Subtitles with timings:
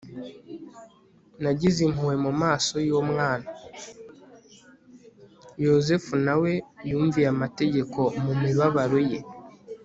[5.65, 6.53] yozefu na we
[6.89, 9.19] yumviye amategeko mu mibabaro ye